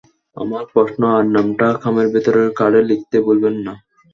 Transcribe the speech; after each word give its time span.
আপনার 0.37 0.63
প্রশ্ন 0.73 1.01
আর 1.15 1.25
নামটা 1.35 1.67
খামের 1.81 2.07
ভেতরের 2.13 2.47
কার্ডে 2.59 2.81
লিখতে 2.89 3.17
ভুলবেন 3.25 3.55
না। 3.65 3.73